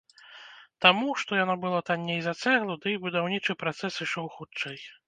[0.85, 4.79] Таму, што яно было танней за цэглу, да і будаўнічы працэс ішоў хутчэй.